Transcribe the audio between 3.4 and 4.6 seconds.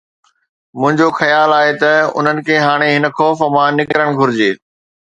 مان نڪرڻ گهرجي.